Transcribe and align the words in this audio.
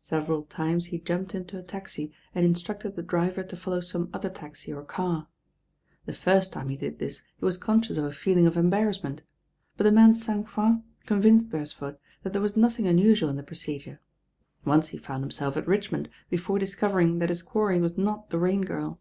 Several 0.00 0.44
times 0.44 0.86
he 0.86 0.98
jumped 1.00 1.34
into 1.34 1.58
a 1.58 1.62
taxi 1.64 2.12
and 2.36 2.46
instructed 2.46 2.94
the 2.94 3.02
driver 3.02 3.42
to 3.42 3.56
follow 3.56 3.80
some 3.80 4.08
other 4.14 4.30
taxi 4.30 4.72
or 4.72 4.84
car. 4.84 5.26
The 6.04 6.12
first 6.12 6.52
time 6.52 6.68
he 6.68 6.76
did 6.76 7.00
this 7.00 7.24
he 7.36 7.44
was 7.44 7.56
conscious 7.58 7.96
of 7.98 8.04
a 8.04 8.12
feeling 8.12 8.46
of 8.46 8.56
embarrassment; 8.56 9.22
but 9.76 9.82
the 9.82 9.90
man's 9.90 10.22
sang 10.22 10.44
froid 10.44 10.84
convinced 11.04 11.50
Beresford 11.50 11.98
that 12.22 12.32
there 12.32 12.40
was 12.42 12.56
nothing 12.56 12.86
unusual 12.86 13.28
in 13.28 13.34
the 13.34 13.42
pro 13.42 13.56
cedure. 13.56 13.98
Once 14.64 14.90
he 14.90 14.98
found 14.98 15.24
himself 15.24 15.56
at 15.56 15.66
Richmond 15.66 16.10
before 16.30 16.60
discovering 16.60 17.18
that 17.18 17.28
his 17.30 17.42
quarry 17.42 17.80
was 17.80 17.98
not 17.98 18.30
the 18.30 18.38
Rain 18.38 18.60
Girl. 18.60 19.00